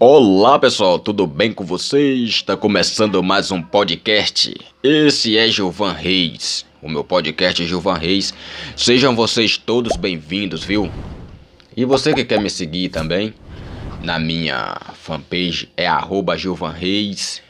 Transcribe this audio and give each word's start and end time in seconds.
Olá 0.00 0.60
pessoal, 0.60 0.96
tudo 0.96 1.26
bem 1.26 1.52
com 1.52 1.64
vocês? 1.64 2.28
Está 2.28 2.56
começando 2.56 3.20
mais 3.20 3.50
um 3.50 3.60
podcast. 3.60 4.54
Esse 4.80 5.36
é 5.36 5.48
Gilvan 5.48 5.90
Reis, 5.90 6.64
o 6.80 6.88
meu 6.88 7.02
podcast 7.02 7.66
Gilvan 7.66 7.94
Reis. 7.94 8.32
Sejam 8.76 9.16
vocês 9.16 9.58
todos 9.58 9.96
bem-vindos, 9.96 10.62
viu? 10.62 10.88
E 11.76 11.84
você 11.84 12.14
que 12.14 12.24
quer 12.24 12.40
me 12.40 12.48
seguir 12.48 12.90
também, 12.90 13.34
na 14.00 14.20
minha 14.20 14.80
fanpage 14.94 15.68
é 15.76 15.88
arroba 15.88 16.38
Gilvan 16.38 16.70
Reis. 16.70 17.42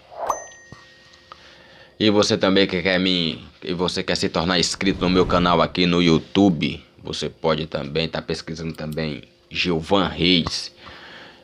E 2.01 2.09
você 2.09 2.39
também 2.39 2.67
que 2.67 2.81
quer 2.81 2.99
me. 2.99 3.45
E 3.63 3.75
você 3.75 4.03
quer 4.03 4.17
se 4.17 4.31
tornar 4.31 4.59
inscrito 4.59 5.01
no 5.01 5.11
meu 5.11 5.27
canal 5.27 5.61
aqui 5.61 5.85
no 5.85 6.03
YouTube, 6.03 6.83
você 7.05 7.29
pode 7.29 7.67
também 7.67 8.07
estar 8.07 8.23
tá 8.23 8.27
pesquisando 8.27 8.73
também 8.73 9.21
Gilvan 9.51 10.09
Reis. 10.09 10.73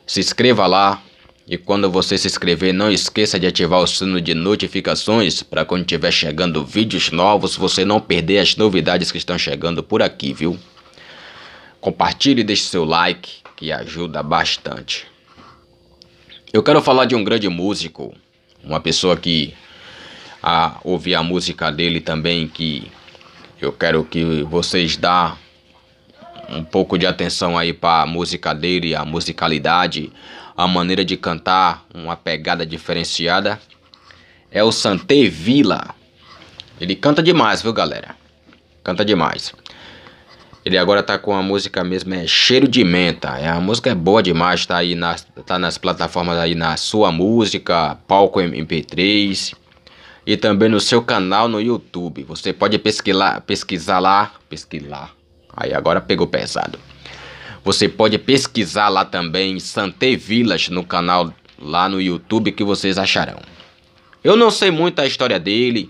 Se 0.07 0.19
inscreva 0.19 0.67
lá 0.67 1.01
e 1.47 1.57
quando 1.57 1.89
você 1.89 2.17
se 2.17 2.27
inscrever, 2.27 2.73
não 2.73 2.91
esqueça 2.91 3.39
de 3.39 3.47
ativar 3.47 3.79
o 3.79 3.87
sino 3.87 4.21
de 4.21 4.33
notificações 4.33 5.43
para 5.43 5.65
quando 5.65 5.81
estiver 5.81 6.11
chegando 6.11 6.65
vídeos 6.65 7.11
novos, 7.11 7.55
você 7.55 7.85
não 7.85 7.99
perder 7.99 8.39
as 8.39 8.55
novidades 8.55 9.11
que 9.11 9.17
estão 9.17 9.37
chegando 9.37 9.83
por 9.83 10.01
aqui, 10.01 10.33
viu? 10.33 10.59
Compartilhe 11.79 12.41
e 12.41 12.43
deixe 12.43 12.63
seu 12.63 12.83
like, 12.83 13.43
que 13.55 13.71
ajuda 13.71 14.23
bastante. 14.23 15.05
Eu 16.51 16.63
quero 16.63 16.81
falar 16.81 17.05
de 17.05 17.15
um 17.15 17.23
grande 17.23 17.49
músico, 17.49 18.13
uma 18.63 18.79
pessoa 18.79 19.17
que 19.17 19.53
a 20.41 20.79
ouvir 20.83 21.15
a 21.15 21.23
música 21.23 21.71
dele 21.71 21.99
também, 21.99 22.47
que 22.47 22.91
eu 23.61 23.71
quero 23.71 24.03
que 24.03 24.43
vocês 24.43 24.95
dá 24.97 25.35
um 26.49 26.63
pouco 26.63 26.97
de 26.97 27.05
atenção 27.05 27.57
aí 27.57 27.73
para 27.73 28.03
a 28.03 28.05
música 28.05 28.53
dele, 28.53 28.95
a 28.95 29.05
musicalidade, 29.05 30.11
a 30.55 30.67
maneira 30.67 31.03
de 31.03 31.17
cantar, 31.17 31.85
uma 31.93 32.15
pegada 32.15 32.65
diferenciada. 32.65 33.59
É 34.51 34.63
o 34.63 34.71
Sante 34.71 35.27
Vila. 35.27 35.93
Ele 36.79 36.95
canta 36.95 37.21
demais, 37.21 37.61
viu, 37.61 37.73
galera? 37.73 38.15
Canta 38.83 39.03
demais. 39.03 39.53
Ele 40.63 40.77
agora 40.77 41.03
tá 41.03 41.17
com 41.17 41.33
a 41.33 41.43
música 41.43 41.83
mesmo, 41.83 42.13
é 42.13 42.25
Cheiro 42.25 42.67
de 42.67 42.83
Menta. 42.83 43.37
É, 43.37 43.47
a 43.47 43.59
música 43.59 43.91
é 43.91 43.95
boa 43.95 44.23
demais, 44.23 44.65
tá 44.65 44.77
aí 44.77 44.95
nas, 44.95 45.27
tá 45.45 45.59
nas 45.59 45.77
plataformas 45.77 46.37
aí 46.37 46.55
na 46.55 46.75
sua 46.75 47.11
música, 47.11 47.97
palco 48.07 48.39
MP3 48.39 49.53
e 50.25 50.35
também 50.35 50.69
no 50.69 50.79
seu 50.79 51.03
canal 51.03 51.47
no 51.47 51.61
YouTube. 51.61 52.23
Você 52.23 52.51
pode 52.51 52.79
pesquisar, 52.79 53.41
pesquisar 53.41 53.99
lá, 53.99 54.31
pesquisar 54.49 55.15
Aí 55.55 55.73
agora 55.73 56.01
pegou 56.01 56.27
pesado. 56.27 56.79
Você 57.63 57.89
pode 57.89 58.17
pesquisar 58.17 58.89
lá 58.89 59.03
também 59.05 59.59
Santé 59.59 60.15
Village 60.15 60.71
no 60.71 60.83
canal 60.83 61.33
lá 61.59 61.89
no 61.89 62.01
YouTube 62.01 62.51
que 62.51 62.63
vocês 62.63 62.97
acharão. 62.97 63.39
Eu 64.23 64.35
não 64.35 64.51
sei 64.51 64.71
muito 64.71 64.99
a 64.99 65.05
história 65.05 65.39
dele, 65.39 65.89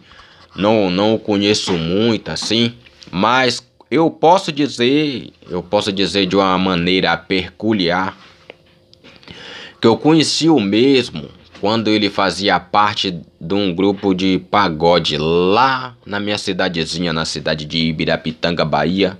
não 0.56 0.90
não 0.90 1.16
o 1.16 1.20
conheço 1.20 1.74
muito 1.74 2.30
assim, 2.30 2.74
mas 3.12 3.66
eu 3.90 4.10
posso 4.10 4.52
dizer, 4.52 5.32
eu 5.50 5.62
posso 5.62 5.92
dizer 5.92 6.26
de 6.26 6.36
uma 6.36 6.58
maneira 6.58 7.16
peculiar 7.18 8.18
que 9.82 9.88
eu 9.88 9.98
conheci 9.98 10.50
o 10.50 10.60
mesmo 10.60 11.30
quando 11.62 11.90
ele 11.90 12.10
fazia 12.10 12.60
parte 12.60 13.22
de 13.40 13.54
um 13.54 13.74
grupo 13.74 14.14
de 14.14 14.40
pagode 14.52 15.18
lá 15.18 15.96
na 16.06 16.20
minha 16.20 16.38
cidadezinha, 16.38 17.14
na 17.14 17.26
cidade 17.26 17.66
de 17.66 17.78
Ibirapitanga, 17.78 18.66
Bahia. 18.66 19.18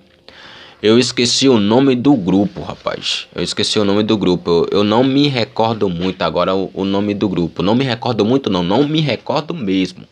Eu 0.82 1.00
esqueci 1.00 1.48
o 1.48 1.58
nome 1.58 1.96
do 1.96 2.16
grupo, 2.16 2.62
rapaz. 2.62 3.28
Eu 3.34 3.42
esqueci 3.42 3.80
o 3.80 3.86
nome 3.86 4.04
do 4.04 4.18
grupo. 4.18 4.50
Eu, 4.50 4.80
eu 4.80 4.84
não 4.84 5.04
me 5.04 5.28
recordo 5.28 5.90
muito 5.90 6.22
agora 6.22 6.54
o, 6.54 6.70
o, 6.74 6.84
nome 6.84 7.14
do 7.14 7.30
grupo. 7.30 7.64
Não 7.64 7.74
me 7.74 7.84
recordo 7.84 8.26
muito, 8.26 8.50
não. 8.50 8.62
Não 8.62 8.88
me 8.88 9.00
recordo 9.00 9.54
mesmo. 9.54 10.06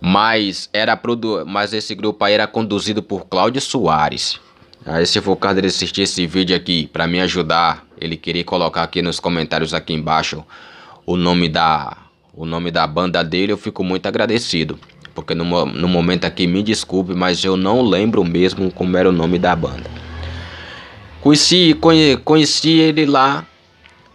Mas 0.00 0.68
era 0.72 0.96
produ... 0.96 1.44
mas 1.46 1.72
esse 1.72 1.94
grupo 1.94 2.24
aí 2.24 2.34
era 2.34 2.46
conduzido 2.46 3.02
por 3.02 3.26
Cláudio 3.26 3.60
Soares. 3.60 4.38
Aí 4.86 5.06
se 5.06 5.20
for 5.20 5.36
caso 5.36 5.56
dele 5.56 5.68
assistir 5.68 6.02
esse 6.02 6.26
vídeo 6.26 6.54
aqui 6.54 6.86
para 6.86 7.06
me 7.06 7.20
ajudar, 7.20 7.86
ele 7.98 8.16
queria 8.16 8.44
colocar 8.44 8.82
aqui 8.82 9.00
nos 9.00 9.18
comentários 9.18 9.72
aqui 9.72 9.94
embaixo 9.94 10.44
o 11.06 11.16
nome 11.16 11.48
da 11.48 11.96
o 12.36 12.44
nome 12.44 12.70
da 12.70 12.86
banda 12.86 13.22
dele, 13.22 13.52
eu 13.52 13.56
fico 13.56 13.84
muito 13.84 14.06
agradecido. 14.06 14.78
Porque 15.14 15.34
no, 15.34 15.66
no 15.66 15.88
momento 15.88 16.24
aqui, 16.24 16.46
me 16.46 16.62
desculpe, 16.62 17.14
mas 17.14 17.44
eu 17.44 17.56
não 17.56 17.82
lembro 17.82 18.24
mesmo 18.24 18.70
como 18.70 18.96
era 18.96 19.08
o 19.08 19.12
nome 19.12 19.38
da 19.38 19.54
banda. 19.54 19.88
Conheci, 21.20 21.74
conhe, 21.80 22.16
conheci 22.18 22.72
ele 22.72 23.06
lá 23.06 23.46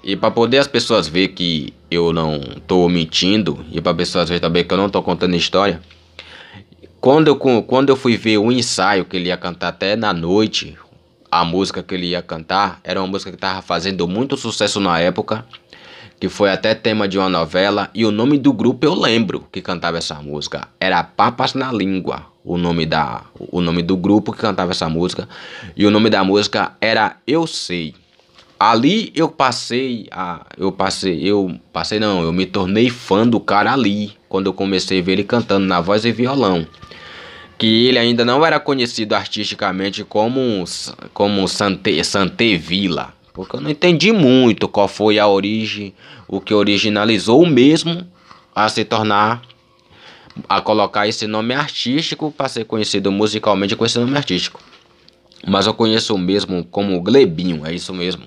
e 0.04 0.16
para 0.16 0.30
poder 0.30 0.60
as 0.60 0.68
pessoas 0.68 1.08
ver 1.08 1.30
que 1.30 1.74
eu 1.90 2.14
não 2.14 2.40
tô 2.68 2.88
mentindo 2.88 3.66
e 3.72 3.82
para 3.82 3.94
pessoas 3.94 4.30
ver 4.30 4.40
também 4.40 4.64
que 4.64 4.74
eu 4.74 4.78
não 4.78 4.90
tô 4.90 5.02
contando 5.02 5.36
história. 5.36 5.82
Quando 7.02 7.28
eu, 7.28 7.36
quando 7.64 7.90
eu 7.90 7.96
fui 7.96 8.18
ver 8.18 8.38
o 8.38 8.52
ensaio 8.52 9.06
que 9.06 9.18
ele 9.18 9.30
ia 9.30 9.38
cantar 9.38 9.70
até 9.70 9.96
na 9.96 10.14
noite, 10.14 10.78
a 11.32 11.44
música 11.44 11.82
que 11.82 11.96
ele 11.96 12.08
ia 12.08 12.22
cantar 12.22 12.80
era 12.84 13.00
uma 13.00 13.08
música 13.08 13.32
que 13.32 13.38
tava 13.38 13.62
fazendo 13.62 14.08
muito 14.08 14.36
sucesso 14.36 14.80
na 14.80 15.00
época 15.00 15.46
que 16.20 16.28
foi 16.28 16.52
até 16.52 16.76
tema 16.76 17.08
de 17.08 17.18
uma 17.18 17.30
novela, 17.30 17.90
e 17.94 18.06
o 18.06 18.12
nome 18.12 18.38
do 18.38 18.52
grupo 18.52 18.86
eu 18.86 18.94
lembro 18.94 19.48
que 19.52 19.62
cantava 19.62 19.98
essa 19.98 20.16
música. 20.16 20.68
Era 20.80 21.02
Papas 21.02 21.54
na 21.54 21.72
Língua, 21.72 22.26
o 22.44 22.58
nome 22.58 22.86
da 22.86 23.24
o 23.40 23.62
nome 23.62 23.82
do 23.82 23.96
grupo 23.96 24.34
que 24.34 24.40
cantava 24.40 24.72
essa 24.72 24.90
música, 24.90 25.30
e 25.78 25.86
o 25.86 25.92
nome 25.92 26.10
da 26.10 26.24
música 26.24 26.74
era 26.82 27.16
Eu 27.26 27.48
Sei. 27.48 27.96
Ali 28.60 29.14
eu 29.16 29.30
passei 29.30 30.08
a 30.12 30.46
eu 30.58 30.70
passei, 30.70 31.22
eu 31.24 31.58
passei 31.72 31.98
não, 31.98 32.22
eu 32.22 32.34
me 32.34 32.46
tornei 32.46 32.90
fã 32.90 33.26
do 33.26 33.40
cara 33.40 33.72
ali, 33.72 34.12
quando 34.28 34.48
eu 34.48 34.54
comecei 34.54 35.00
a 35.00 35.02
ver 35.02 35.14
ele 35.14 35.24
cantando 35.24 35.66
na 35.66 35.80
voz 35.80 36.04
e 36.04 36.12
violão. 36.12 36.68
Que 37.58 37.88
ele 37.88 38.00
ainda 38.00 38.26
não 38.26 38.46
era 38.46 38.60
conhecido 38.60 39.14
artisticamente 39.14 40.04
como 40.04 40.66
como 41.14 41.48
Sante, 41.48 42.04
Sante 42.04 42.58
Vila 42.58 43.14
porque 43.40 43.56
eu 43.56 43.62
não 43.62 43.70
entendi 43.70 44.12
muito 44.12 44.68
qual 44.68 44.86
foi 44.86 45.18
a 45.18 45.26
origem, 45.26 45.94
o 46.28 46.42
que 46.42 46.54
originalizou 46.54 47.46
mesmo 47.46 48.06
a 48.54 48.68
se 48.68 48.84
tornar 48.84 49.42
a 50.50 50.60
colocar 50.60 51.08
esse 51.08 51.26
nome 51.26 51.54
artístico 51.54 52.34
para 52.36 52.50
ser 52.50 52.66
conhecido 52.66 53.10
musicalmente 53.14 53.78
com 53.78 53.86
esse 53.86 53.98
nome 53.98 54.18
artístico. 54.18 54.60
Mas 55.48 55.68
eu 55.68 55.74
conheço 55.74 56.16
o 56.16 56.18
mesmo 56.18 56.66
como 56.66 57.02
Glebinho, 57.02 57.66
é 57.66 57.74
isso 57.74 57.94
mesmo. 57.94 58.24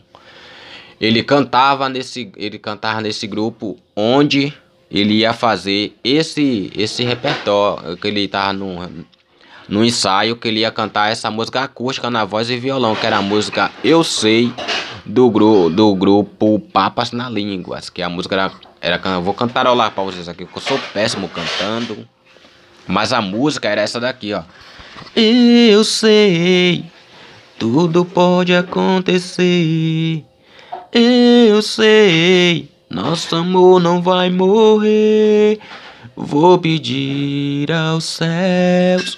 Ele 0.98 1.22
cantava 1.22 1.90
nesse, 1.90 2.32
ele 2.34 2.58
cantava 2.58 3.02
nesse 3.02 3.26
grupo 3.26 3.78
onde 3.94 4.50
ele 4.90 5.16
ia 5.16 5.34
fazer 5.34 5.94
esse 6.02 6.72
esse 6.74 7.04
repertório 7.04 7.98
que 7.98 8.08
ele 8.08 8.22
estava 8.22 8.54
no 8.54 9.04
no 9.68 9.84
ensaio 9.84 10.36
que 10.36 10.48
ele 10.48 10.60
ia 10.60 10.70
cantar 10.70 11.12
essa 11.12 11.30
música 11.30 11.60
acústica 11.60 12.10
na 12.10 12.24
voz 12.24 12.48
e 12.48 12.56
violão, 12.56 12.96
que 12.96 13.06
era 13.06 13.18
a 13.18 13.22
música 13.22 13.70
Eu 13.84 14.02
Sei 14.02 14.50
do, 15.04 15.30
gru, 15.30 15.68
do 15.68 15.94
grupo 15.94 16.58
Papas 16.58 17.12
na 17.12 17.28
Línguas, 17.28 17.90
que 17.90 18.02
a 18.02 18.08
música 18.08 18.34
era, 18.34 18.52
era 18.80 19.20
vou 19.20 19.34
cantarolar 19.34 19.90
para 19.90 20.04
vocês 20.04 20.28
aqui, 20.28 20.44
porque 20.44 20.58
eu 20.58 20.62
sou 20.62 20.78
péssimo 20.92 21.28
cantando, 21.28 22.06
mas 22.86 23.12
a 23.12 23.20
música 23.20 23.68
era 23.68 23.80
essa 23.80 24.00
daqui, 24.00 24.32
ó. 24.32 24.42
Eu 25.16 25.84
sei, 25.84 26.84
tudo 27.58 28.04
pode 28.04 28.54
acontecer. 28.54 30.24
Eu 30.92 31.62
sei, 31.62 32.69
nosso 32.88 33.34
amor 33.34 33.80
não 33.80 34.02
vai 34.02 34.30
morrer. 34.30 35.58
Vou 36.14 36.58
pedir 36.58 37.72
aos 37.72 38.04
céus, 38.04 39.16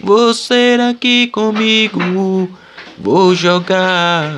você 0.00 0.78
aqui 0.88 1.26
comigo. 1.26 2.48
Vou 2.98 3.34
jogar 3.34 4.36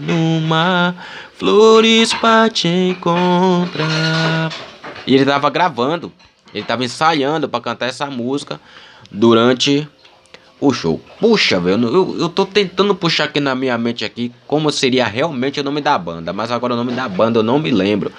no 0.00 0.40
mar, 0.40 0.94
flores 1.36 2.12
pra 2.14 2.48
te 2.48 2.68
encontrar. 2.68 4.52
E 5.06 5.14
ele 5.14 5.24
tava 5.24 5.50
gravando, 5.50 6.12
ele 6.54 6.64
tava 6.64 6.84
ensaiando 6.84 7.48
para 7.48 7.60
cantar 7.60 7.86
essa 7.86 8.06
música 8.06 8.60
durante 9.10 9.88
o 10.60 10.72
show. 10.72 11.00
Puxa, 11.18 11.58
velho, 11.58 11.88
eu, 11.88 12.16
eu 12.20 12.28
tô 12.28 12.46
tentando 12.46 12.94
puxar 12.94 13.24
aqui 13.24 13.40
na 13.40 13.54
minha 13.54 13.76
mente 13.76 14.04
aqui 14.04 14.32
como 14.46 14.70
seria 14.70 15.04
realmente 15.06 15.58
o 15.58 15.64
nome 15.64 15.80
da 15.80 15.98
banda, 15.98 16.32
mas 16.32 16.52
agora 16.52 16.74
o 16.74 16.76
nome 16.76 16.92
da 16.92 17.08
banda 17.08 17.40
eu 17.40 17.42
não 17.42 17.58
me 17.58 17.70
lembro. 17.70 18.12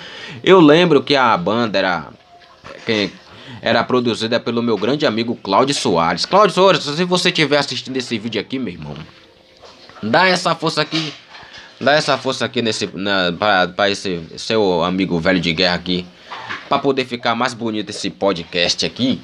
Eu 0.43 0.59
lembro 0.59 1.01
que 1.01 1.15
a 1.15 1.35
banda 1.37 1.79
era 1.79 2.07
quem 2.85 3.09
era 3.61 3.81
produzida 3.81 4.41
pelo 4.41 4.61
meu 4.61 4.77
grande 4.77 5.05
amigo 5.05 5.37
Cláudio 5.41 5.73
Soares. 5.73 6.25
Cláudio 6.25 6.53
Soares, 6.53 6.83
se 6.83 7.05
você 7.05 7.29
estiver 7.29 7.57
assistindo 7.57 7.95
esse 7.95 8.17
vídeo 8.17 8.41
aqui, 8.41 8.59
meu 8.59 8.73
irmão, 8.73 8.93
dá 10.01 10.27
essa 10.27 10.53
força 10.53 10.81
aqui 10.81 11.13
Dá 11.83 11.93
essa 11.93 12.17
força 12.17 12.45
aqui 12.45 12.61
nesse 12.61 12.87
para 13.37 13.89
esse 13.89 14.23
seu 14.37 14.83
amigo 14.83 15.19
velho 15.19 15.39
de 15.39 15.51
guerra 15.51 15.75
aqui, 15.75 16.05
para 16.69 16.79
poder 16.79 17.03
ficar 17.03 17.35
mais 17.35 17.53
bonito 17.53 17.89
esse 17.89 18.09
podcast 18.09 18.85
aqui. 18.85 19.21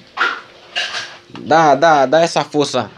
Dá, 1.39 1.73
dá, 1.73 2.05
dá 2.05 2.21
essa 2.21 2.43
força. 2.43 2.91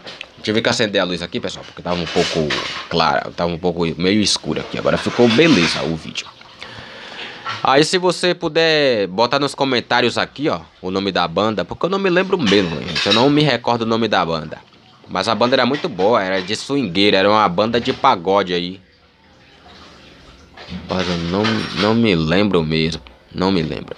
Ver 0.44 0.60
que 0.60 0.68
acender 0.68 1.00
a 1.00 1.04
luz 1.04 1.22
aqui, 1.22 1.38
pessoal, 1.38 1.64
porque 1.64 1.80
tava 1.80 2.00
um 2.00 2.06
pouco 2.06 2.48
clara, 2.90 3.30
tava 3.36 3.52
um 3.52 3.58
pouco 3.58 3.86
meio 3.96 4.20
escuro 4.20 4.58
aqui. 4.58 4.76
Agora 4.76 4.98
ficou 4.98 5.28
beleza 5.28 5.80
o 5.84 5.94
vídeo. 5.94 6.26
Aí 7.62 7.84
se 7.84 7.96
você 7.98 8.34
puder 8.34 9.06
botar 9.06 9.38
nos 9.38 9.54
comentários 9.54 10.18
aqui, 10.18 10.48
ó, 10.48 10.62
o 10.80 10.90
nome 10.90 11.12
da 11.12 11.28
banda, 11.28 11.64
porque 11.64 11.86
eu 11.86 11.90
não 11.90 12.00
me 12.00 12.10
lembro 12.10 12.36
mesmo, 12.36 12.76
gente. 12.82 13.06
Eu 13.06 13.12
não 13.12 13.30
me 13.30 13.42
recordo 13.42 13.82
o 13.82 13.86
nome 13.86 14.08
da 14.08 14.26
banda. 14.26 14.58
Mas 15.08 15.28
a 15.28 15.34
banda 15.36 15.54
era 15.54 15.64
muito 15.64 15.88
boa, 15.88 16.20
era 16.20 16.42
de 16.42 16.56
swingueira, 16.56 17.18
era 17.18 17.30
uma 17.30 17.48
banda 17.48 17.80
de 17.80 17.92
pagode 17.92 18.52
aí. 18.52 18.80
Mas 20.88 21.08
eu 21.08 21.16
não, 21.30 21.42
não 21.80 21.94
me 21.94 22.14
lembro 22.14 22.62
mesmo. 22.62 23.02
Não 23.34 23.50
me 23.50 23.62
lembro. 23.62 23.96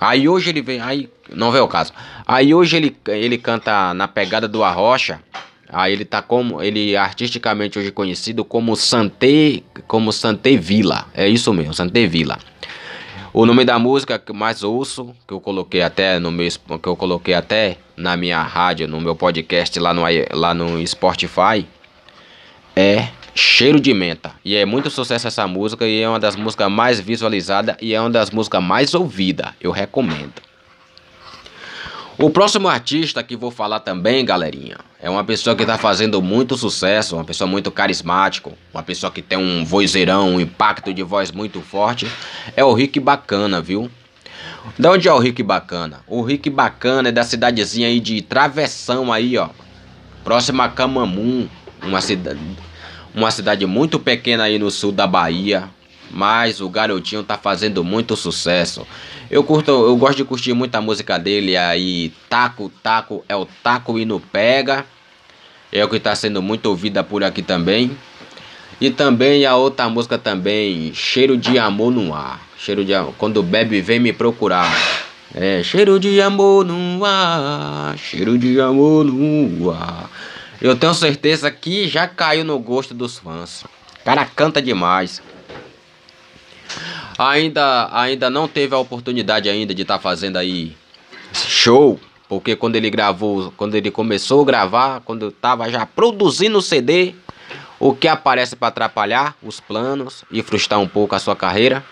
Aí 0.00 0.28
hoje 0.28 0.50
ele 0.50 0.62
vem. 0.62 0.80
Aí. 0.80 1.08
Não 1.32 1.50
vê 1.50 1.58
o 1.58 1.68
caso. 1.68 1.92
Aí 2.26 2.54
hoje 2.54 2.76
ele, 2.76 2.96
ele 3.08 3.38
canta 3.38 3.92
na 3.94 4.06
pegada 4.06 4.46
do 4.46 4.62
Arrocha. 4.62 5.20
Aí 5.68 5.92
ele 5.92 6.04
tá 6.04 6.22
como. 6.22 6.62
Ele 6.62 6.94
é 6.94 6.98
artisticamente 6.98 7.78
hoje 7.78 7.90
conhecido 7.90 8.44
como 8.44 8.76
Sante. 8.76 9.64
Como 9.86 10.12
Sante 10.12 10.56
Vila. 10.56 11.06
É 11.14 11.28
isso 11.28 11.52
mesmo, 11.52 11.74
Sante 11.74 12.06
Vila. 12.06 12.38
O 13.32 13.44
nome 13.44 13.66
da 13.66 13.78
música 13.78 14.18
que 14.18 14.32
mais 14.32 14.62
ouço, 14.62 15.14
que 15.28 15.34
eu 15.34 15.40
coloquei 15.42 15.82
até 15.82 16.18
no 16.18 16.30
meu, 16.30 16.48
que 16.82 16.88
eu 16.88 16.96
coloquei 16.96 17.34
até 17.34 17.76
na 17.94 18.16
minha 18.16 18.40
rádio, 18.40 18.88
no 18.88 18.98
meu 18.98 19.14
podcast 19.14 19.78
lá 19.78 19.92
no, 19.92 20.04
lá 20.32 20.54
no 20.54 20.86
Spotify, 20.86 21.66
é 22.74 23.08
Cheiro 23.36 23.78
de 23.78 23.92
Menta. 23.92 24.32
E 24.42 24.56
é 24.56 24.64
muito 24.64 24.88
sucesso 24.88 25.28
essa 25.28 25.46
música 25.46 25.86
e 25.86 26.00
é 26.00 26.08
uma 26.08 26.18
das 26.18 26.34
músicas 26.34 26.70
mais 26.70 26.98
visualizadas 26.98 27.76
e 27.82 27.94
é 27.94 28.00
uma 28.00 28.08
das 28.08 28.30
músicas 28.30 28.62
mais 28.62 28.94
ouvidas. 28.94 29.52
Eu 29.60 29.70
recomendo. 29.70 30.32
O 32.18 32.30
próximo 32.30 32.66
artista 32.66 33.22
que 33.22 33.36
vou 33.36 33.50
falar 33.50 33.80
também, 33.80 34.24
galerinha, 34.24 34.78
é 34.98 35.10
uma 35.10 35.22
pessoa 35.22 35.54
que 35.54 35.62
está 35.62 35.76
fazendo 35.76 36.22
muito 36.22 36.56
sucesso, 36.56 37.14
uma 37.14 37.24
pessoa 37.24 37.46
muito 37.46 37.70
carismática, 37.70 38.50
uma 38.72 38.82
pessoa 38.82 39.12
que 39.12 39.20
tem 39.20 39.36
um 39.36 39.66
vozeirão, 39.66 40.30
um 40.30 40.40
impacto 40.40 40.94
de 40.94 41.02
voz 41.02 41.30
muito 41.30 41.60
forte, 41.60 42.10
é 42.56 42.64
o 42.64 42.72
Rick 42.72 42.98
Bacana, 42.98 43.60
viu? 43.60 43.90
Da 44.78 44.92
onde 44.92 45.08
é 45.08 45.12
o 45.12 45.18
Rick 45.18 45.42
Bacana? 45.42 46.00
O 46.06 46.22
Rick 46.22 46.48
Bacana 46.48 47.10
é 47.10 47.12
da 47.12 47.22
cidadezinha 47.22 47.86
aí 47.86 48.00
de 48.00 48.22
Travessão 48.22 49.12
aí, 49.12 49.36
ó. 49.36 49.50
Próxima 50.24 50.64
a 50.64 50.68
Camamum, 50.70 51.46
uma 51.82 52.00
cidade, 52.00 52.40
uma 53.16 53.30
cidade 53.30 53.64
muito 53.64 53.98
pequena 53.98 54.44
aí 54.44 54.58
no 54.58 54.70
sul 54.70 54.92
da 54.92 55.06
Bahia, 55.06 55.70
mas 56.10 56.60
o 56.60 56.68
garotinho 56.68 57.22
tá 57.22 57.38
fazendo 57.38 57.82
muito 57.82 58.14
sucesso. 58.14 58.86
Eu 59.30 59.42
curto, 59.42 59.70
eu 59.70 59.96
gosto 59.96 60.18
de 60.18 60.24
curtir 60.24 60.52
muita 60.52 60.80
música 60.80 61.18
dele 61.18 61.56
aí, 61.56 62.12
Taco 62.28 62.70
Taco 62.82 63.24
é 63.28 63.34
o 63.34 63.46
Taco 63.62 63.98
e 63.98 64.04
no 64.04 64.20
Pega. 64.20 64.84
É 65.72 65.84
o 65.84 65.88
que 65.88 65.96
está 65.96 66.14
sendo 66.14 66.40
muito 66.40 66.66
ouvida 66.66 67.02
por 67.02 67.24
aqui 67.24 67.42
também. 67.42 67.90
E 68.80 68.90
também 68.90 69.44
a 69.46 69.56
outra 69.56 69.88
música 69.88 70.16
também, 70.16 70.92
Cheiro 70.94 71.36
de 71.36 71.58
Amor 71.58 71.90
no 71.90 72.14
Ar. 72.14 72.40
Cheiro 72.58 72.84
de 72.84 72.92
quando 73.18 73.42
bebe 73.42 73.80
vem 73.80 73.98
me 73.98 74.12
procurar. 74.12 74.70
É, 75.34 75.62
cheiro 75.62 76.00
de 76.00 76.20
amor 76.20 76.64
no 76.64 77.04
ar, 77.04 77.96
cheiro 77.98 78.38
de 78.38 78.58
amor 78.60 79.04
no 79.04 79.70
ar. 79.70 80.08
Eu 80.60 80.76
tenho 80.76 80.94
certeza 80.94 81.50
que 81.50 81.86
já 81.88 82.08
caiu 82.08 82.44
no 82.44 82.58
gosto 82.58 82.94
dos 82.94 83.18
fãs. 83.18 83.62
O 83.62 84.04
cara 84.04 84.24
canta 84.24 84.62
demais 84.62 85.22
ainda, 87.18 87.88
ainda 87.92 88.30
não 88.30 88.46
teve 88.46 88.74
a 88.74 88.78
oportunidade 88.78 89.48
ainda 89.48 89.74
de 89.74 89.82
estar 89.82 89.96
tá 89.96 90.02
fazendo 90.02 90.36
aí 90.36 90.76
show, 91.32 91.98
porque 92.28 92.56
quando 92.56 92.76
ele 92.76 92.90
gravou, 92.90 93.52
quando 93.56 93.74
ele 93.74 93.90
começou 93.90 94.42
a 94.42 94.46
gravar, 94.46 95.00
quando 95.00 95.28
estava 95.28 95.70
já 95.70 95.86
produzindo 95.86 96.58
o 96.58 96.62
CD, 96.62 97.14
o 97.78 97.94
que 97.94 98.08
aparece 98.08 98.56
para 98.56 98.68
atrapalhar 98.68 99.36
os 99.42 99.60
planos 99.60 100.24
e 100.30 100.42
frustrar 100.42 100.80
um 100.80 100.88
pouco 100.88 101.14
a 101.14 101.18
sua 101.18 101.36
carreira? 101.36 101.84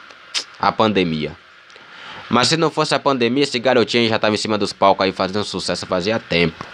A 0.58 0.72
pandemia. 0.72 1.36
Mas 2.30 2.48
se 2.48 2.56
não 2.56 2.70
fosse 2.70 2.94
a 2.94 2.98
pandemia, 2.98 3.44
esse 3.44 3.58
garotinho 3.58 4.08
já 4.08 4.16
estava 4.16 4.34
em 4.34 4.38
cima 4.38 4.56
dos 4.56 4.72
palcos 4.72 5.04
aí 5.04 5.12
fazendo 5.12 5.44
sucesso 5.44 5.86
fazia 5.86 6.18
tempo. 6.18 6.64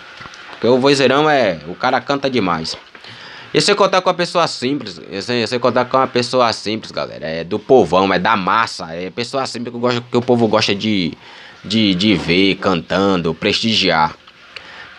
Porque 0.61 0.67
o 0.67 0.79
vozeirão 0.79 1.29
é. 1.29 1.59
O 1.67 1.75
cara 1.75 1.99
canta 2.03 2.29
demais. 2.29 2.77
E 3.53 3.61
sem 3.61 3.75
contar 3.75 4.03
com 4.03 4.11
uma 4.11 4.15
pessoa 4.15 4.47
simples, 4.47 5.01
sem 5.49 5.59
contar 5.59 5.87
com 5.87 5.97
uma 5.97 6.07
pessoa 6.07 6.53
simples, 6.53 6.93
galera. 6.93 7.27
É 7.27 7.43
do 7.43 7.59
povão, 7.59 8.13
é 8.13 8.19
da 8.19 8.37
massa. 8.37 8.95
É 8.95 9.09
pessoa 9.11 9.47
simples 9.47 9.75
que, 9.75 10.01
que 10.03 10.17
o 10.19 10.23
povo 10.23 10.47
gosta 10.47 10.75
de, 10.75 11.15
de, 11.65 11.95
de 11.95 12.15
ver, 12.15 12.57
cantando, 12.57 13.35
prestigiar. 13.35 14.15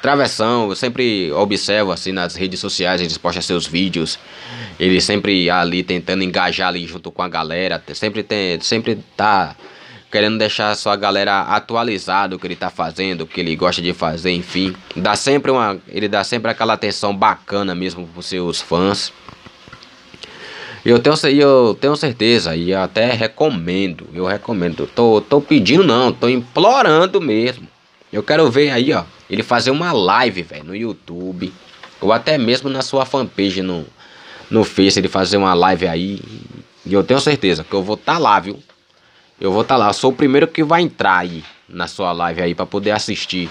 Travessão, 0.01 0.67
eu 0.69 0.75
sempre 0.75 1.31
observo 1.31 1.91
assim 1.91 2.11
nas 2.11 2.35
redes 2.35 2.59
sociais, 2.59 2.99
eles 2.99 3.19
postam 3.19 3.43
seus 3.43 3.67
vídeos. 3.67 4.17
Ele 4.79 4.99
sempre 4.99 5.47
ali 5.47 5.83
tentando 5.83 6.23
engajar 6.23 6.69
ali 6.69 6.87
junto 6.87 7.11
com 7.11 7.21
a 7.21 7.29
galera. 7.29 7.81
Sempre 7.93 8.23
tem, 8.23 8.59
sempre 8.61 8.95
tá 9.15 9.55
querendo 10.11 10.37
deixar 10.37 10.71
a 10.71 10.75
sua 10.75 10.95
galera 10.95 11.41
atualizado 11.41 12.35
o 12.35 12.39
que 12.39 12.45
ele 12.45 12.55
tá 12.55 12.69
fazendo, 12.69 13.21
o 13.21 13.27
que 13.27 13.39
ele 13.39 13.55
gosta 13.55 13.81
de 13.81 13.93
fazer, 13.93 14.31
enfim. 14.31 14.75
Dá 14.95 15.15
sempre 15.15 15.49
uma, 15.49 15.79
ele 15.87 16.07
dá 16.07 16.23
sempre 16.23 16.51
aquela 16.51 16.73
atenção 16.73 17.15
bacana 17.15 17.73
mesmo 17.73 18.07
pros 18.07 18.25
seus 18.25 18.59
fãs. 18.59 19.13
Eu 20.83 20.99
tenho, 20.99 21.15
eu 21.27 21.77
tenho 21.79 21.95
certeza 21.95 22.55
e 22.55 22.73
até 22.73 23.11
recomendo, 23.11 24.07
eu 24.13 24.25
recomendo. 24.25 24.87
Tô, 24.87 25.21
tô 25.21 25.39
pedindo 25.39 25.83
não, 25.83 26.11
tô 26.11 26.27
implorando 26.27 27.21
mesmo. 27.21 27.67
Eu 28.11 28.21
quero 28.21 28.49
ver 28.51 28.71
aí, 28.71 28.91
ó, 28.91 29.05
ele 29.29 29.43
fazer 29.43 29.71
uma 29.71 29.91
live, 29.93 30.41
velho, 30.41 30.65
no 30.65 30.75
YouTube 30.75 31.53
ou 32.01 32.11
até 32.11 32.37
mesmo 32.37 32.69
na 32.69 32.81
sua 32.81 33.05
fanpage 33.05 33.61
no 33.61 33.85
no 34.49 34.65
Face, 34.65 34.99
ele 34.99 35.07
fazer 35.07 35.37
uma 35.37 35.53
live 35.53 35.87
aí. 35.87 36.19
E 36.85 36.93
eu 36.93 37.03
tenho 37.03 37.21
certeza 37.21 37.63
que 37.63 37.73
eu 37.73 37.81
vou 37.81 37.95
estar 37.95 38.13
tá 38.13 38.19
lá, 38.19 38.37
viu? 38.37 38.59
Eu 39.41 39.51
vou 39.51 39.63
estar 39.63 39.73
tá 39.73 39.79
lá. 39.79 39.89
Eu 39.89 39.93
sou 39.93 40.11
o 40.11 40.15
primeiro 40.15 40.47
que 40.47 40.63
vai 40.63 40.83
entrar 40.83 41.17
aí 41.17 41.43
na 41.67 41.87
sua 41.87 42.11
live 42.11 42.41
aí 42.41 42.55
para 42.55 42.65
poder 42.65 42.91
assistir. 42.91 43.49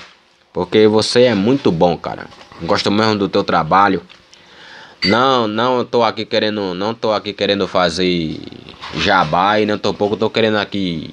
Porque 0.53 0.87
você 0.87 1.25
é 1.25 1.35
muito 1.35 1.71
bom, 1.73 1.97
cara. 1.97 2.27
Gosto 2.63 2.91
mesmo 2.91 3.17
do 3.17 3.29
teu 3.29 3.43
trabalho. 3.43 4.03
Não, 5.05 5.49
não 5.49 5.85
tô 5.85 6.05
aqui 6.05 6.25
querendo, 6.25 6.75
não 6.75 6.95
tô 6.95 7.13
aqui 7.13 7.33
querendo 7.33 7.67
fazer 7.67 8.39
jabá 8.97 9.59
e 9.59 9.67
não 9.67 9.79
tô 9.79 9.95
pouco 9.95 10.17
tô 10.17 10.29
querendo 10.29 10.59
aqui 10.59 11.13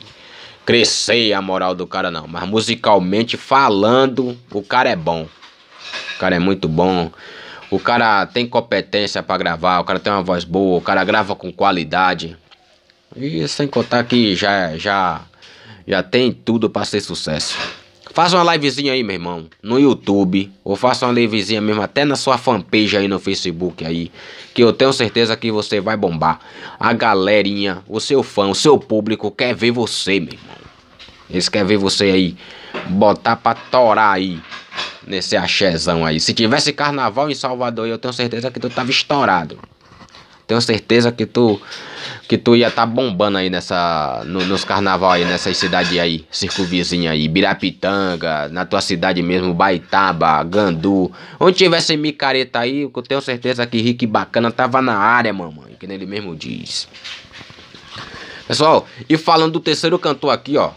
crescer 0.66 1.32
a 1.32 1.42
moral 1.42 1.74
do 1.74 1.88
cara 1.88 2.12
não, 2.12 2.28
mas 2.28 2.46
musicalmente 2.46 3.38
falando, 3.38 4.38
o 4.52 4.62
cara 4.62 4.90
é 4.90 4.96
bom. 4.96 5.26
O 6.16 6.20
cara 6.20 6.36
é 6.36 6.40
muito 6.40 6.68
bom. 6.68 7.10
O 7.72 7.80
cara 7.80 8.26
tem 8.26 8.46
competência 8.46 9.24
para 9.24 9.38
gravar, 9.38 9.80
o 9.80 9.86
cara 9.86 10.00
tem 10.00 10.12
uma 10.12 10.22
voz 10.22 10.44
boa, 10.44 10.78
o 10.78 10.82
cara 10.82 11.04
grava 11.06 11.36
com 11.36 11.52
qualidade. 11.52 12.36
E 13.20 13.48
sem 13.48 13.68
contar 13.68 14.04
que 14.04 14.36
já, 14.36 14.78
já, 14.78 15.22
já 15.88 16.04
tem 16.04 16.32
tudo 16.32 16.70
para 16.70 16.86
ser 16.86 17.02
sucesso. 17.02 17.58
Faça 18.14 18.36
uma 18.36 18.56
livezinha 18.56 18.94
aí, 18.94 19.04
meu 19.04 19.16
irmão, 19.16 19.48
no 19.62 19.80
YouTube. 19.80 20.52
Ou 20.64 20.76
faça 20.76 21.06
uma 21.06 21.14
livezinha 21.14 21.62
mesmo 21.62 21.82
até 21.82 22.06
na 22.06 22.16
sua 22.16 22.38
fanpage 22.38 22.96
aí 22.98 23.08
no 23.08 23.20
Facebook 23.20 23.86
aí. 23.86 24.12
Que 24.54 24.64
eu 24.64 24.74
tenho 24.74 24.94
certeza 24.94 25.36
que 25.36 25.52
você 25.52 25.80
vai 25.80 25.98
bombar. 25.98 26.40
A 26.80 26.94
galerinha, 26.94 27.84
o 27.88 28.00
seu 28.00 28.24
fã, 28.24 28.48
o 28.48 28.56
seu 28.56 28.78
público 28.80 29.30
quer 29.30 29.54
ver 29.54 29.72
você, 29.72 30.20
meu 30.20 30.34
irmão. 30.34 30.58
Eles 31.30 31.50
querem 31.50 31.68
ver 31.68 31.78
você 31.78 32.06
aí. 32.06 32.36
Botar 32.90 33.36
pra 33.36 33.54
torar 33.54 34.16
aí. 34.16 34.40
Nesse 35.06 35.38
axézão 35.38 36.06
aí. 36.06 36.20
Se 36.20 36.34
tivesse 36.34 36.74
carnaval 36.74 37.30
em 37.30 37.36
Salvador, 37.36 37.88
eu 37.88 37.98
tenho 37.98 38.14
certeza 38.14 38.52
que 38.52 38.60
tu 38.60 38.70
tava 38.70 38.90
estourado. 38.90 39.60
Tenho 40.48 40.62
certeza 40.62 41.12
que 41.12 41.26
tu 41.26 41.60
que 42.28 42.38
tu 42.38 42.56
ia 42.56 42.68
estar 42.68 42.84
tá 42.84 42.86
bombando 42.86 43.38
aí 43.38 43.50
nessa 43.50 44.24
no, 44.26 44.46
nos 44.46 44.64
carnaval 44.64 45.12
aí 45.12 45.26
nessas 45.26 45.58
cidades 45.58 45.98
aí, 46.00 46.26
circunvizinha 46.32 47.12
aí, 47.12 47.28
Birapitanga, 47.28 48.48
na 48.50 48.66
tua 48.66 48.82
cidade 48.82 49.22
mesmo, 49.22 49.54
Baitaba, 49.54 50.42
Gandu, 50.44 51.12
onde 51.40 51.58
tivesse 51.58 51.96
micareta 51.98 52.60
aí, 52.60 52.84
eu 52.84 53.02
tenho 53.02 53.22
certeza 53.22 53.66
que 53.66 53.82
Rick 53.82 54.08
Bacana 54.08 54.50
tava 54.50 54.82
na 54.82 54.98
área, 54.98 55.34
mamãe, 55.34 55.76
que 55.78 55.86
nem 55.86 55.96
ele 55.96 56.06
mesmo 56.06 56.36
diz. 56.36 56.88
Pessoal, 58.48 58.88
e 59.10 59.18
falando 59.18 59.54
do 59.54 59.60
terceiro 59.60 60.00
cantor 60.00 60.32
aqui, 60.32 60.58
ó, 60.58 60.72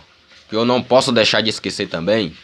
que 0.49 0.57
eu 0.57 0.65
não 0.65 0.83
posso 0.83 1.13
deixar 1.13 1.41
de 1.41 1.51
esquecer 1.51 1.89
também, 1.89 2.35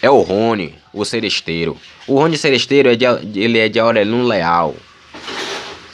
é 0.00 0.10
o 0.10 0.20
Rony, 0.20 0.74
o 0.92 1.04
Seresteiro. 1.04 1.76
O 2.08 2.16
Rony 2.16 2.36
Seresteiro 2.36 2.90
é 2.90 2.96
de, 2.96 3.04
ele 3.38 3.58
é 3.58 3.68
de 3.68 3.78
Aurelino 3.78 4.24
Leal. 4.24 4.74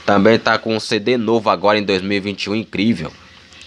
Também 0.08 0.38
tá 0.38 0.56
com 0.56 0.74
um 0.74 0.80
CD 0.80 1.18
novo 1.18 1.50
agora 1.50 1.78
em 1.78 1.84
2021, 1.84 2.54
incrível. 2.54 3.12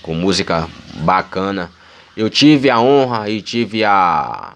Com 0.02 0.16
música 0.16 0.68
bacana. 0.96 1.70
Eu 2.18 2.32
tive 2.32 2.68
a 2.68 2.82
honra 2.82 3.30
e 3.30 3.44
tive 3.44 3.84
a. 3.84 4.56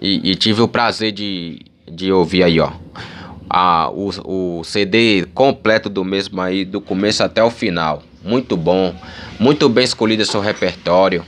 E, 0.00 0.30
e 0.30 0.36
tive 0.36 0.62
o 0.62 0.68
prazer 0.68 1.10
de, 1.10 1.62
de 1.90 2.12
ouvir 2.12 2.44
aí, 2.44 2.60
ó. 2.60 2.70
A, 3.48 3.90
o, 3.90 4.60
o 4.60 4.62
CD 4.62 5.26
completo 5.34 5.88
do 5.88 6.04
mesmo 6.04 6.40
aí, 6.40 6.64
do 6.64 6.80
começo 6.80 7.24
até 7.24 7.42
o 7.42 7.50
final. 7.50 8.04
Muito 8.22 8.56
bom. 8.56 8.94
Muito 9.36 9.68
bem 9.68 9.82
escolhido 9.82 10.24
seu 10.24 10.40
repertório. 10.40 11.26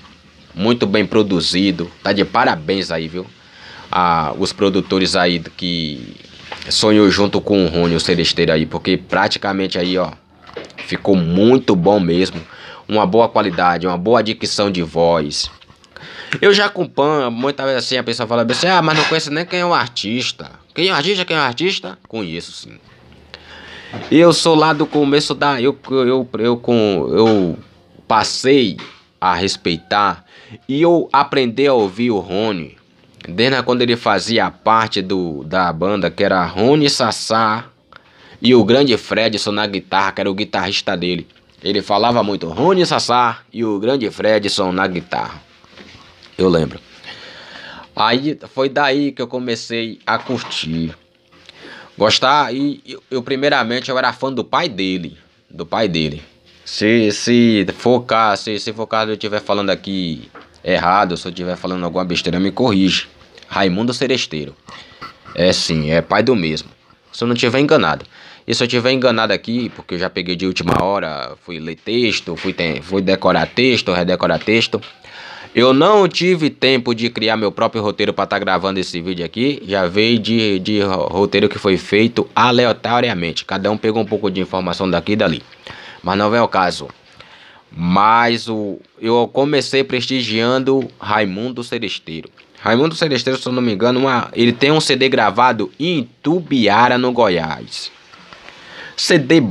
Muito 0.54 0.86
bem 0.86 1.04
produzido. 1.04 1.90
Tá 2.04 2.12
de 2.12 2.24
parabéns 2.24 2.92
aí, 2.92 3.08
viu? 3.08 3.26
Ah, 3.90 4.32
os 4.38 4.52
produtores 4.52 5.16
aí 5.16 5.40
que 5.40 6.14
sonhou 6.68 7.10
junto 7.10 7.40
com 7.40 7.64
o 7.64 7.68
Rony, 7.68 7.94
o 7.94 8.00
Celesteiro 8.00 8.52
aí, 8.52 8.66
porque 8.66 8.96
praticamente 8.96 9.78
aí, 9.78 9.98
ó, 9.98 10.10
ficou 10.86 11.16
muito 11.16 11.74
bom 11.74 11.98
mesmo. 11.98 12.40
uma 12.88 13.06
boa 13.06 13.28
qualidade, 13.28 13.86
uma 13.86 13.96
boa 13.96 14.22
dicção 14.22 14.70
de 14.70 14.82
voz. 14.82 15.50
Eu 16.40 16.52
já 16.52 16.66
acompanho, 16.66 17.30
muitas 17.30 17.64
vezes 17.66 17.84
assim, 17.84 17.96
a 17.96 18.02
pessoa 18.02 18.26
fala 18.26 18.46
assim, 18.48 18.66
ah, 18.66 18.82
mas 18.82 18.96
não 18.96 19.04
conheço 19.04 19.30
nem 19.30 19.46
quem 19.46 19.60
é 19.60 19.66
o 19.66 19.72
artista. 19.72 20.50
Quem 20.74 20.88
é 20.88 20.92
o 20.92 20.96
artista, 20.96 21.24
quem 21.24 21.36
é 21.36 21.38
o 21.38 21.42
artista? 21.42 21.98
Conheço 22.08 22.52
sim. 22.52 22.78
Eu 24.10 24.32
sou 24.32 24.54
lá 24.54 24.72
do 24.72 24.86
começo 24.86 25.34
da. 25.34 25.60
Eu, 25.60 25.78
eu, 25.90 26.06
eu, 26.06 26.28
eu, 26.38 26.56
com, 26.56 27.08
eu 27.10 27.58
passei 28.08 28.78
a 29.20 29.34
respeitar 29.34 30.24
e 30.68 30.80
eu 30.80 31.08
aprendi 31.12 31.66
a 31.66 31.74
ouvir 31.74 32.10
o 32.10 32.18
Rony. 32.18 32.76
Desde 33.28 33.62
quando 33.62 33.82
ele 33.82 33.96
fazia 33.96 34.50
parte 34.50 35.00
do, 35.00 35.44
da 35.44 35.72
banda, 35.72 36.10
que 36.10 36.24
era 36.24 36.44
Rony 36.44 36.90
Sassá 36.90 37.66
e 38.40 38.54
o 38.54 38.64
grande 38.64 38.96
Fredson 38.96 39.52
na 39.52 39.66
guitarra, 39.66 40.12
que 40.12 40.20
era 40.20 40.30
o 40.30 40.34
guitarrista 40.34 40.96
dele. 40.96 41.26
Ele 41.62 41.80
falava 41.80 42.22
muito 42.22 42.48
Rony 42.48 42.84
Sassá 42.84 43.38
e 43.52 43.64
o 43.64 43.78
grande 43.78 44.10
Fredson 44.10 44.72
na 44.72 44.86
guitarra. 44.86 45.40
Eu 46.36 46.48
lembro. 46.48 46.80
Aí 47.94 48.38
foi 48.52 48.68
daí 48.68 49.12
que 49.12 49.22
eu 49.22 49.28
comecei 49.28 50.00
a 50.04 50.18
curtir. 50.18 50.94
Gostar 51.96 52.52
e 52.52 52.82
eu, 52.86 53.02
eu 53.10 53.22
primeiramente 53.22 53.90
eu 53.90 53.98
era 53.98 54.12
fã 54.12 54.32
do 54.32 54.42
pai 54.42 54.68
dele, 54.68 55.16
do 55.48 55.64
pai 55.64 55.86
dele. 55.86 56.22
Se 56.64 57.12
se 57.12 57.66
focar, 57.76 58.36
se 58.36 58.58
se 58.58 58.72
for 58.72 58.86
caso 58.86 59.10
eu 59.10 59.14
estiver 59.14 59.40
falando 59.40 59.70
aqui 59.70 60.28
errado, 60.64 61.16
se 61.16 61.26
eu 61.26 61.30
estiver 61.30 61.56
falando 61.56 61.84
alguma 61.84 62.04
besteira, 62.04 62.38
me 62.38 62.50
corrige. 62.50 63.08
Raimundo 63.48 63.92
Seresteiro. 63.92 64.54
É 65.34 65.52
sim, 65.52 65.90
é 65.90 66.00
pai 66.00 66.22
do 66.22 66.34
mesmo. 66.34 66.70
Se 67.12 67.24
eu 67.24 67.28
não 67.28 67.34
estiver 67.34 67.60
enganado. 67.60 68.04
E 68.46 68.54
se 68.54 68.62
eu 68.62 68.66
estiver 68.66 68.92
enganado 68.92 69.32
aqui, 69.32 69.70
porque 69.70 69.94
eu 69.94 69.98
já 69.98 70.10
peguei 70.10 70.34
de 70.34 70.46
última 70.46 70.82
hora, 70.82 71.34
fui 71.44 71.58
ler 71.58 71.76
texto, 71.76 72.34
fui, 72.36 72.54
fui 72.82 73.02
decorar 73.02 73.46
texto, 73.46 73.92
redecorar 73.92 74.38
texto. 74.38 74.80
Eu 75.54 75.74
não 75.74 76.08
tive 76.08 76.48
tempo 76.48 76.94
de 76.94 77.10
criar 77.10 77.36
meu 77.36 77.52
próprio 77.52 77.82
roteiro 77.82 78.14
para 78.14 78.24
estar 78.24 78.36
tá 78.36 78.40
gravando 78.40 78.80
esse 78.80 79.00
vídeo 79.02 79.24
aqui. 79.24 79.62
Já 79.66 79.86
veio 79.86 80.18
de, 80.18 80.58
de 80.58 80.80
roteiro 80.80 81.46
que 81.46 81.58
foi 81.58 81.76
feito 81.76 82.26
aleatoriamente. 82.34 83.44
Cada 83.44 83.70
um 83.70 83.76
pegou 83.76 84.02
um 84.02 84.06
pouco 84.06 84.30
de 84.30 84.40
informação 84.40 84.90
daqui 84.90 85.12
e 85.12 85.16
dali. 85.16 85.42
Mas 86.02 86.16
não 86.16 86.30
vem 86.30 86.40
ao 86.40 86.48
caso. 86.48 86.88
Mas 87.74 88.48
o, 88.48 88.78
eu 89.00 89.28
comecei 89.32 89.82
prestigiando 89.82 90.88
Raimundo 91.00 91.64
Seresteiro. 91.64 92.28
Raimundo 92.60 92.94
Seresteiro, 92.94 93.40
se 93.40 93.48
eu 93.48 93.52
não 93.52 93.62
me 93.62 93.72
engano, 93.72 94.00
uma, 94.00 94.30
ele 94.32 94.52
tem 94.52 94.70
um 94.70 94.80
CD 94.80 95.08
gravado 95.08 95.72
em 95.80 96.08
Tubiara, 96.22 96.96
no 96.98 97.10
Goiás. 97.12 97.90
CD 98.96 99.42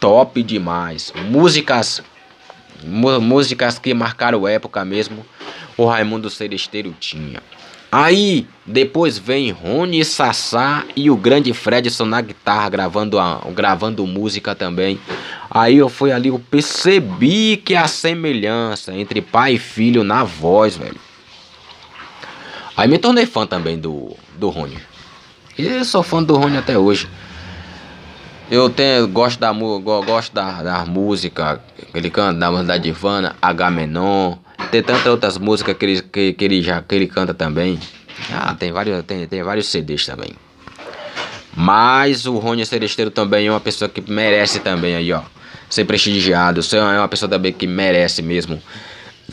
top 0.00 0.42
demais. 0.42 1.12
Músicas 1.30 2.02
músicas 2.84 3.78
que 3.78 3.94
marcaram 3.94 4.46
época 4.46 4.84
mesmo, 4.84 5.24
o 5.76 5.86
Raimundo 5.86 6.28
Seresteiro 6.30 6.94
tinha. 6.98 7.42
Aí 7.90 8.46
depois 8.66 9.16
vem 9.16 9.52
Rony 9.52 10.04
Sassá 10.04 10.84
e 10.96 11.10
o 11.10 11.16
grande 11.16 11.52
Fredson 11.52 12.04
na 12.04 12.20
guitarra 12.20 12.68
gravando, 12.68 13.18
a, 13.18 13.40
gravando 13.54 14.06
música 14.06 14.54
também. 14.54 14.98
Aí 15.50 15.76
eu 15.76 15.88
fui 15.88 16.10
ali, 16.10 16.28
eu 16.28 16.38
percebi 16.38 17.56
que 17.56 17.74
a 17.74 17.86
semelhança 17.86 18.92
entre 18.92 19.20
pai 19.22 19.54
e 19.54 19.58
filho 19.58 20.02
na 20.02 20.24
voz, 20.24 20.76
velho. 20.76 21.00
Aí 22.76 22.88
me 22.88 22.98
tornei 22.98 23.24
fã 23.24 23.46
também 23.46 23.78
do, 23.78 24.14
do 24.36 24.50
Rony. 24.50 24.76
E 25.56 25.82
sou 25.84 26.02
fã 26.02 26.22
do 26.22 26.36
Rony 26.36 26.58
até 26.58 26.76
hoje. 26.76 27.08
Eu 28.50 28.68
tenho, 28.68 29.08
gosto 29.08 29.40
da, 29.40 29.52
gosto 29.52 30.34
da, 30.34 30.62
da 30.62 30.84
música 30.84 31.60
que 31.90 31.96
ele 31.96 32.10
canta, 32.10 32.38
da 32.38 32.62
da 32.62 32.76
Divana, 32.76 33.34
H-Menon. 33.40 34.36
Tem 34.76 34.82
tantas 34.82 35.06
outras 35.06 35.38
músicas 35.38 35.74
que 35.74 35.86
ele, 35.86 36.02
que, 36.02 36.32
que, 36.34 36.44
ele 36.44 36.60
já, 36.60 36.82
que 36.82 36.94
ele 36.94 37.06
canta 37.06 37.32
também. 37.32 37.80
Ah, 38.30 38.54
tem 38.54 38.72
vários, 38.72 39.02
tem, 39.04 39.26
tem 39.26 39.42
vários 39.42 39.68
CDs 39.68 40.04
também. 40.04 40.32
Mas 41.54 42.26
o 42.26 42.36
Rony 42.36 42.66
Seresteiro 42.66 43.10
também 43.10 43.46
é 43.46 43.50
uma 43.50 43.60
pessoa 43.60 43.88
que 43.88 44.02
merece 44.02 44.60
também 44.60 44.94
aí, 44.94 45.10
ó. 45.14 45.22
Ser 45.70 45.86
prestigiado. 45.86 46.60
É 46.74 46.98
uma 46.98 47.08
pessoa 47.08 47.26
também 47.26 47.54
que 47.54 47.66
merece 47.66 48.20
mesmo 48.20 48.62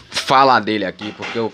falar 0.10 0.62
dele 0.62 0.86
aqui, 0.86 1.12
porque 1.18 1.38
eu, 1.38 1.52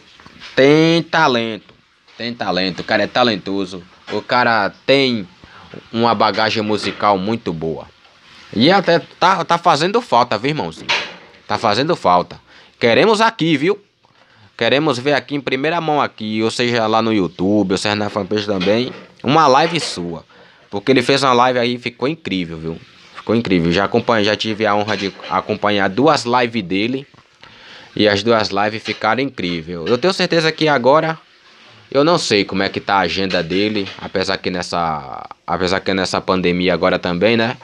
tem 0.55 1.01
talento. 1.01 1.74
Tem 2.15 2.31
talento. 2.31 2.81
O 2.81 2.84
cara 2.84 3.03
é 3.03 3.08
talentoso. 3.08 3.81
O 4.12 4.22
cara 4.22 4.72
tem 4.86 5.27
uma 5.91 6.13
bagagem 6.13 6.62
musical 6.62 7.17
muito 7.17 7.51
boa. 7.51 7.88
E 8.53 8.72
até 8.72 9.00
tá, 9.19 9.43
tá 9.43 9.58
fazendo 9.58 10.00
falta, 10.00 10.38
viu, 10.38 10.50
irmãozinho? 10.50 10.91
Tá 11.48 11.58
fazendo 11.58 11.96
falta. 11.96 12.39
Queremos 12.79 13.19
aqui, 13.19 13.57
viu? 13.57 13.77
Queremos 14.57 14.98
ver 14.98 15.13
aqui 15.13 15.36
em 15.36 15.41
primeira 15.41 15.81
mão 15.81 16.01
aqui, 16.01 16.41
ou 16.41 16.50
seja, 16.50 16.88
lá 16.88 17.01
no 17.01 17.13
YouTube, 17.13 17.74
ou 17.74 17.77
seja, 17.77 17.93
na 17.93 18.09
fanpage 18.09 18.45
também, 18.45 18.93
uma 19.21 19.48
live 19.48 19.79
sua. 19.81 20.24
Porque 20.69 20.91
ele 20.91 21.01
fez 21.01 21.21
uma 21.21 21.33
live 21.33 21.59
aí 21.59 21.77
ficou 21.77 22.07
incrível, 22.07 22.57
viu? 22.57 22.77
Ficou 23.15 23.36
incrível. 23.36 23.69
Já 23.71 23.83
acompanhei, 23.83 24.24
já 24.24 24.36
tive 24.36 24.65
a 24.65 24.74
honra 24.74 24.95
de 24.95 25.13
acompanhar 25.29 25.89
duas 25.89 26.24
lives 26.24 26.63
dele. 26.63 27.07
E 27.95 28.07
as 28.07 28.24
duas 28.24 28.50
lives 28.50 28.81
ficaram 28.81 29.21
incríveis. 29.21 29.79
Eu 29.86 29.98
tenho 29.98 30.13
certeza 30.13 30.50
que 30.51 30.69
agora 30.69 31.19
eu 31.91 32.03
não 32.03 32.17
sei 32.17 32.45
como 32.45 32.63
é 32.63 32.69
que 32.69 32.79
tá 32.79 32.95
a 32.95 33.00
agenda 33.00 33.43
dele, 33.43 33.89
apesar 33.98 34.38
que 34.38 34.50
nessa, 34.50 35.27
apesar 35.45 35.79
que 35.81 35.93
nessa 35.93 36.21
pandemia 36.21 36.74
agora 36.74 36.98
também, 36.98 37.36
né? 37.36 37.57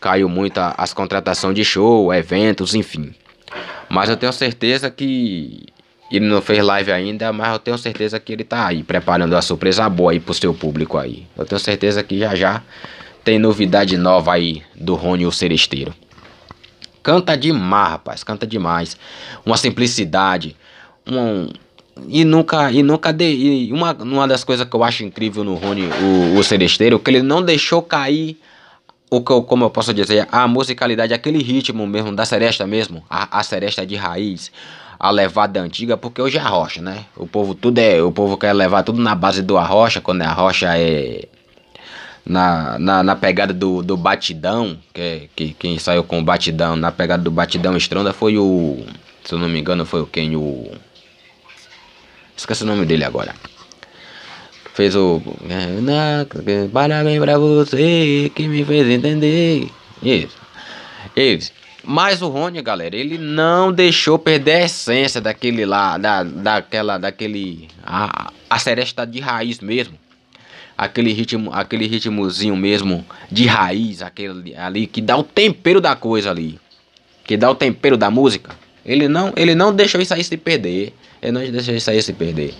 Caiu 0.00 0.28
muito 0.30 0.58
as 0.58 0.94
contratações 0.94 1.54
de 1.54 1.64
show, 1.64 2.14
eventos, 2.14 2.74
enfim. 2.74 3.12
Mas 3.90 4.08
eu 4.08 4.16
tenho 4.16 4.32
certeza 4.32 4.88
que 4.88 5.66
ele 6.10 6.26
não 6.26 6.40
fez 6.40 6.62
live 6.64 6.92
ainda, 6.92 7.32
mas 7.32 7.52
eu 7.52 7.58
tenho 7.58 7.76
certeza 7.76 8.20
que 8.20 8.32
ele 8.32 8.44
tá 8.44 8.68
aí 8.68 8.84
preparando 8.84 9.36
a 9.36 9.42
surpresa 9.42 9.88
boa 9.88 10.12
aí 10.12 10.20
pro 10.20 10.32
seu 10.32 10.54
público 10.54 10.96
aí. 10.96 11.26
Eu 11.36 11.44
tenho 11.44 11.58
certeza 11.58 12.02
que 12.02 12.18
já 12.18 12.34
já 12.36 12.62
tem 13.24 13.38
novidade 13.38 13.96
nova 13.96 14.32
aí 14.32 14.62
do 14.74 14.94
Rony 14.94 15.26
o 15.26 15.32
Seresteiro. 15.32 15.92
Canta 17.02 17.36
demais, 17.36 17.90
rapaz, 17.90 18.22
canta 18.22 18.46
demais. 18.46 18.96
Uma 19.44 19.56
simplicidade, 19.56 20.56
um, 21.06 21.48
e 22.08 22.24
nunca, 22.24 22.70
e 22.70 22.82
nunca 22.82 23.12
de, 23.12 23.24
e 23.24 23.72
uma, 23.72 23.92
uma 23.94 24.28
das 24.28 24.44
coisas 24.44 24.68
que 24.68 24.76
eu 24.76 24.84
acho 24.84 25.02
incrível 25.04 25.42
no 25.42 25.54
Rony, 25.54 25.88
o, 26.02 26.38
o 26.38 26.44
Celesteiro, 26.44 26.98
que 26.98 27.10
ele 27.10 27.22
não 27.22 27.42
deixou 27.42 27.82
cair 27.82 28.38
o 29.10 29.20
que 29.20 29.32
eu, 29.32 29.42
como 29.42 29.64
eu 29.64 29.70
posso 29.70 29.92
dizer, 29.92 30.28
a 30.30 30.46
musicalidade, 30.46 31.12
aquele 31.12 31.42
ritmo 31.42 31.86
mesmo 31.86 32.14
da 32.14 32.24
seresta 32.24 32.66
mesmo, 32.66 33.04
a, 33.10 33.40
a 33.40 33.42
seresta 33.42 33.84
de 33.84 33.96
raiz, 33.96 34.52
a 34.98 35.10
levada 35.10 35.60
antiga, 35.60 35.96
porque 35.96 36.22
hoje 36.22 36.38
é 36.38 36.40
a 36.40 36.48
rocha, 36.48 36.80
né? 36.80 37.06
O 37.16 37.26
povo 37.26 37.54
tudo 37.54 37.78
é, 37.78 38.00
o 38.00 38.12
povo 38.12 38.36
quer 38.36 38.52
levar 38.52 38.82
tudo 38.82 39.02
na 39.02 39.14
base 39.14 39.42
do 39.42 39.58
arrocha, 39.58 40.00
quando 40.00 40.22
a 40.22 40.32
rocha 40.32 40.78
é 40.78 41.26
na, 42.24 42.78
na, 42.78 43.02
na 43.02 43.16
pegada 43.16 43.52
do, 43.52 43.82
do 43.82 43.96
batidão, 43.96 44.78
que, 44.94 45.28
que 45.34 45.54
quem 45.54 45.78
saiu 45.78 46.04
com 46.04 46.20
o 46.20 46.22
batidão, 46.22 46.76
na 46.76 46.92
pegada 46.92 47.22
do 47.22 47.30
batidão 47.30 47.76
estronda 47.76 48.12
foi 48.12 48.38
o, 48.38 48.84
se 49.24 49.34
eu 49.34 49.38
não 49.38 49.48
me 49.48 49.58
engano, 49.58 49.84
foi 49.84 50.02
o 50.02 50.06
quem 50.06 50.36
o 50.36 50.70
Esqueci 52.40 52.62
o 52.62 52.66
nome 52.66 52.86
dele 52.86 53.04
agora. 53.04 53.34
Fez 54.80 54.96
o. 54.96 55.20
Parabéns 56.72 57.20
pra 57.20 57.36
você 57.36 58.32
que 58.34 58.48
me 58.48 58.64
fez 58.64 58.88
entender. 58.88 59.68
Isso. 60.02 60.38
Eles. 61.14 61.52
Mas 61.84 62.22
o 62.22 62.28
Rony, 62.28 62.62
galera, 62.62 62.96
ele 62.96 63.18
não 63.18 63.70
deixou 63.70 64.18
perder 64.18 64.52
a 64.52 64.64
essência 64.64 65.20
daquele 65.20 65.66
lá, 65.66 65.98
da, 65.98 66.22
daquela, 66.22 66.96
daquele, 66.96 67.68
a, 67.84 68.32
a 68.48 68.58
seresta 68.58 69.06
de 69.06 69.20
raiz 69.20 69.60
mesmo, 69.60 69.98
aquele 70.78 71.12
ritmo, 71.12 71.52
aquele 71.52 71.86
ritmozinho 71.86 72.56
mesmo 72.56 73.04
de 73.30 73.46
raiz, 73.46 74.00
aquele 74.00 74.56
ali 74.56 74.86
que 74.86 75.02
dá 75.02 75.14
o 75.14 75.22
tempero 75.22 75.82
da 75.82 75.94
coisa 75.94 76.30
ali, 76.30 76.58
que 77.24 77.36
dá 77.36 77.50
o 77.50 77.54
tempero 77.54 77.98
da 77.98 78.10
música. 78.10 78.56
Ele 78.82 79.08
não, 79.08 79.30
ele 79.36 79.54
não 79.54 79.74
deixou 79.74 80.00
isso 80.00 80.14
aí 80.14 80.24
se 80.24 80.38
perder. 80.38 80.94
Ele 81.20 81.32
não 81.32 81.40
deixou 81.42 81.74
isso 81.74 81.90
aí 81.90 82.00
se 82.02 82.14
perder. 82.14 82.54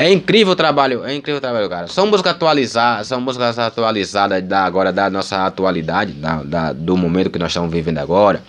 É 0.00 0.08
incrível 0.12 0.52
o 0.52 0.56
trabalho, 0.56 1.04
é 1.04 1.12
incrível 1.12 1.38
o 1.38 1.40
trabalho, 1.40 1.68
cara. 1.68 1.88
São 1.88 2.06
músicas 2.06 2.34
atualizadas, 2.34 3.08
são 3.08 3.20
músicas 3.20 3.58
atualizadas 3.58 4.40
da, 4.44 4.62
agora 4.62 4.92
da 4.92 5.10
nossa 5.10 5.44
atualidade, 5.44 6.12
da, 6.12 6.36
da, 6.44 6.72
do 6.72 6.96
momento 6.96 7.28
que 7.28 7.38
nós 7.38 7.50
estamos 7.50 7.68
vivendo 7.68 7.98
agora. 7.98 8.40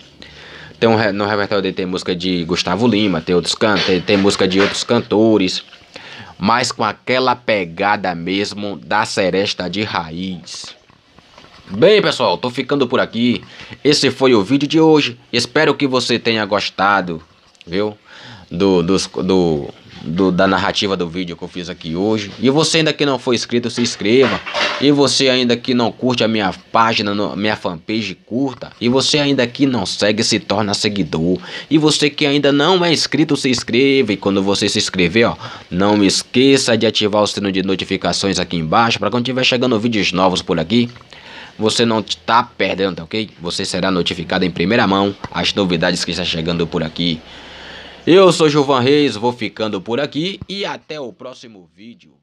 Tem 0.78 0.88
um, 0.88 1.12
no 1.12 1.26
repertório 1.26 1.60
dele 1.60 1.74
tem 1.74 1.86
música 1.86 2.14
de 2.14 2.44
Gustavo 2.44 2.86
Lima, 2.86 3.20
tem 3.20 3.34
outros 3.34 3.56
can, 3.56 3.76
tem, 3.78 4.00
tem 4.00 4.16
música 4.16 4.46
de 4.46 4.60
outros 4.60 4.84
cantores, 4.84 5.64
mas 6.38 6.70
com 6.70 6.84
aquela 6.84 7.34
pegada 7.34 8.14
mesmo 8.14 8.76
da 8.76 9.04
seresta 9.04 9.68
de 9.68 9.82
raiz. 9.82 10.66
Bem, 11.68 12.00
pessoal, 12.00 12.38
tô 12.38 12.48
ficando 12.48 12.86
por 12.86 13.00
aqui. 13.00 13.42
Esse 13.82 14.08
foi 14.12 14.36
o 14.36 14.44
vídeo 14.44 14.68
de 14.68 14.78
hoje. 14.78 15.18
Espero 15.32 15.74
que 15.74 15.88
você 15.88 16.16
tenha 16.16 16.44
gostado, 16.44 17.20
viu? 17.66 17.98
do, 18.50 18.82
dos, 18.82 19.06
do, 19.06 19.68
do, 20.00 20.30
da 20.32 20.46
narrativa 20.46 20.96
do 20.96 21.08
vídeo 21.08 21.36
que 21.36 21.42
eu 21.42 21.48
fiz 21.48 21.68
aqui 21.68 21.94
hoje. 21.94 22.30
E 22.38 22.50
você 22.50 22.78
ainda 22.78 22.92
que 22.92 23.04
não 23.04 23.18
for 23.18 23.34
inscrito, 23.34 23.70
se 23.70 23.82
inscreva. 23.82 24.40
E 24.80 24.90
você 24.90 25.28
ainda 25.28 25.56
que 25.56 25.74
não 25.74 25.92
curte 25.92 26.24
a 26.24 26.28
minha 26.28 26.52
página, 26.72 27.14
no, 27.14 27.36
minha 27.36 27.56
fanpage, 27.56 28.14
curta. 28.14 28.72
E 28.80 28.88
você 28.88 29.18
ainda 29.18 29.46
que 29.46 29.66
não 29.66 29.84
segue, 29.84 30.24
se 30.24 30.38
torna 30.38 30.74
seguidor. 30.74 31.38
E 31.70 31.78
você 31.78 32.08
que 32.08 32.24
ainda 32.24 32.50
não 32.50 32.84
é 32.84 32.92
inscrito, 32.92 33.36
se 33.36 33.50
inscreva. 33.50 34.12
E 34.12 34.16
quando 34.16 34.42
você 34.42 34.68
se 34.68 34.78
inscrever, 34.78 35.28
ó, 35.28 35.36
não 35.70 36.02
esqueça 36.02 36.76
de 36.76 36.86
ativar 36.86 37.22
o 37.22 37.26
sino 37.26 37.52
de 37.52 37.62
notificações 37.62 38.38
aqui 38.38 38.56
embaixo. 38.56 38.98
Para 38.98 39.10
quando 39.10 39.24
tiver 39.24 39.44
chegando 39.44 39.78
vídeos 39.78 40.12
novos 40.12 40.40
por 40.40 40.58
aqui, 40.58 40.88
você 41.58 41.84
não 41.84 42.00
está 42.00 42.42
perdendo, 42.42 42.96
tá 42.96 43.04
ok? 43.04 43.28
Você 43.40 43.66
será 43.66 43.90
notificado 43.90 44.44
em 44.46 44.50
primeira 44.50 44.86
mão 44.86 45.14
as 45.30 45.52
novidades 45.52 46.04
que 46.04 46.10
está 46.10 46.24
chegando 46.24 46.66
por 46.66 46.82
aqui. 46.82 47.20
Eu 48.06 48.32
sou 48.32 48.48
Gilvan 48.48 48.80
Reis, 48.80 49.14
vou 49.14 49.30
ficando 49.30 49.80
por 49.80 50.00
aqui 50.00 50.40
e 50.48 50.64
até 50.64 50.98
o 50.98 51.12
próximo 51.12 51.68
vídeo. 51.74 52.14